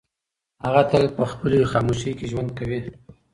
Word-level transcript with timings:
هغه 0.63 0.81
تل 0.91 1.05
په 1.17 1.23
خپلې 1.31 1.59
خاموشۍ 1.71 2.11
کې 2.19 2.25
ژوند 2.31 2.49
کوي. 2.57 2.79